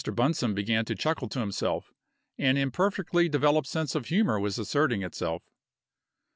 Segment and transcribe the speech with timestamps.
[0.03, 1.93] Bunsome began to chuckle to himself.
[2.39, 5.43] An imperfectly developed sense of humor was asserting itself.